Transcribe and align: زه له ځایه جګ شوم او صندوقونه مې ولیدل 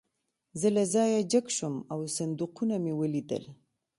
زه 0.59 0.67
له 0.75 0.83
ځایه 0.93 1.19
جګ 1.31 1.45
شوم 1.57 1.75
او 1.93 1.99
صندوقونه 2.15 2.75
مې 2.83 2.93
ولیدل 2.95 3.43